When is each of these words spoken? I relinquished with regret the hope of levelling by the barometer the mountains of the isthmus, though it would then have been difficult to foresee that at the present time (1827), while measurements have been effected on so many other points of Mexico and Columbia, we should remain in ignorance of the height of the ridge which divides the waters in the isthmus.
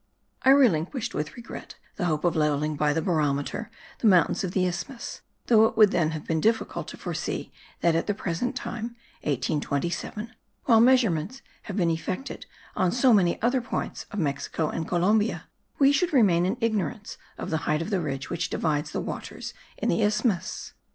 I 0.41 0.49
relinquished 0.49 1.13
with 1.13 1.35
regret 1.37 1.75
the 1.97 2.05
hope 2.05 2.23
of 2.25 2.35
levelling 2.35 2.75
by 2.75 2.91
the 2.91 3.03
barometer 3.03 3.69
the 3.99 4.07
mountains 4.07 4.43
of 4.43 4.49
the 4.53 4.65
isthmus, 4.65 5.21
though 5.45 5.65
it 5.65 5.77
would 5.77 5.91
then 5.91 6.09
have 6.09 6.25
been 6.25 6.41
difficult 6.41 6.87
to 6.87 6.97
foresee 6.97 7.51
that 7.81 7.93
at 7.95 8.07
the 8.07 8.15
present 8.15 8.55
time 8.55 8.95
(1827), 9.21 10.33
while 10.65 10.81
measurements 10.81 11.43
have 11.65 11.77
been 11.77 11.91
effected 11.91 12.47
on 12.75 12.91
so 12.91 13.13
many 13.13 13.39
other 13.43 13.61
points 13.61 14.07
of 14.09 14.17
Mexico 14.17 14.69
and 14.71 14.87
Columbia, 14.87 15.47
we 15.77 15.91
should 15.91 16.13
remain 16.13 16.47
in 16.47 16.57
ignorance 16.61 17.19
of 17.37 17.51
the 17.51 17.57
height 17.69 17.83
of 17.83 17.91
the 17.91 18.01
ridge 18.01 18.31
which 18.31 18.49
divides 18.49 18.89
the 18.93 19.01
waters 19.01 19.53
in 19.77 19.87
the 19.87 20.01
isthmus. 20.01 20.73